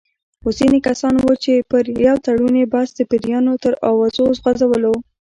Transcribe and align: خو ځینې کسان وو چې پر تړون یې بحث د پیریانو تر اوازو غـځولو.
خو 0.41 0.49
ځینې 0.59 0.79
کسان 0.87 1.13
وو 1.17 1.33
چې 1.43 1.67
پر 1.71 1.85
تړون 2.25 2.53
یې 2.61 2.71
بحث 2.73 2.89
د 2.95 2.99
پیریانو 3.11 3.53
تر 3.63 3.73
اوازو 3.89 4.23
غـځولو. 4.43 4.93